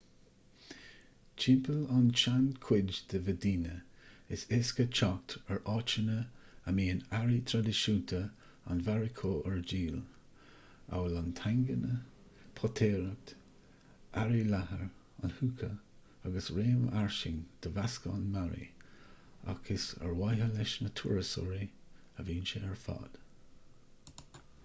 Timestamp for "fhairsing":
16.97-17.39